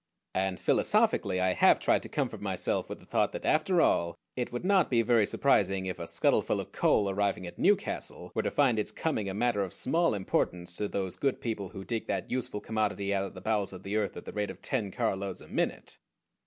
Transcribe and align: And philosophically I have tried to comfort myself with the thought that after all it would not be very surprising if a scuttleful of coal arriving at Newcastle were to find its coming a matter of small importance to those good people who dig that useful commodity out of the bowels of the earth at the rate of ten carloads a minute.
And 0.33 0.59
philosophically 0.59 1.39
I 1.39 1.53
have 1.53 1.77
tried 1.77 2.01
to 2.01 2.09
comfort 2.09 2.41
myself 2.41 2.89
with 2.89 2.99
the 3.01 3.05
thought 3.05 3.33
that 3.33 3.45
after 3.45 3.81
all 3.81 4.15
it 4.35 4.51
would 4.51 4.65
not 4.65 4.89
be 4.89 5.03
very 5.03 5.27
surprising 5.27 5.85
if 5.85 5.99
a 5.99 6.07
scuttleful 6.07 6.59
of 6.59 6.71
coal 6.71 7.07
arriving 7.07 7.45
at 7.45 7.59
Newcastle 7.59 8.31
were 8.33 8.41
to 8.41 8.49
find 8.49 8.79
its 8.79 8.89
coming 8.91 9.29
a 9.29 9.35
matter 9.35 9.61
of 9.61 9.73
small 9.73 10.15
importance 10.15 10.75
to 10.77 10.87
those 10.87 11.17
good 11.17 11.39
people 11.39 11.69
who 11.69 11.85
dig 11.85 12.07
that 12.07 12.31
useful 12.31 12.61
commodity 12.61 13.13
out 13.13 13.25
of 13.25 13.35
the 13.35 13.41
bowels 13.41 13.73
of 13.73 13.83
the 13.83 13.95
earth 13.95 14.17
at 14.17 14.25
the 14.25 14.33
rate 14.33 14.49
of 14.49 14.59
ten 14.59 14.89
carloads 14.89 15.39
a 15.39 15.47
minute. 15.47 15.99